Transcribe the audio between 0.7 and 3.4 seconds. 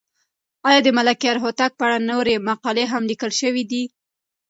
د ملکیار هوتک په اړه نورې مقالې هم لیکل